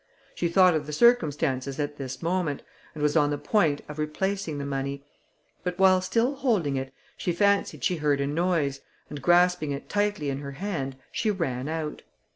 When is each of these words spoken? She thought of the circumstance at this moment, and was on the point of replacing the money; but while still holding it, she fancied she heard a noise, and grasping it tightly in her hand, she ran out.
She 0.33 0.47
thought 0.47 0.73
of 0.73 0.87
the 0.87 0.93
circumstance 0.93 1.67
at 1.77 1.97
this 1.97 2.23
moment, 2.23 2.63
and 2.95 3.03
was 3.03 3.15
on 3.15 3.29
the 3.29 3.37
point 3.37 3.81
of 3.87 3.99
replacing 3.99 4.57
the 4.57 4.65
money; 4.65 5.03
but 5.61 5.77
while 5.77 6.01
still 6.01 6.33
holding 6.33 6.75
it, 6.75 6.91
she 7.17 7.31
fancied 7.31 7.83
she 7.83 7.97
heard 7.97 8.19
a 8.19 8.25
noise, 8.25 8.81
and 9.11 9.21
grasping 9.21 9.69
it 9.69 9.89
tightly 9.89 10.31
in 10.31 10.39
her 10.39 10.53
hand, 10.53 10.95
she 11.11 11.29
ran 11.29 11.67
out. 11.69 12.01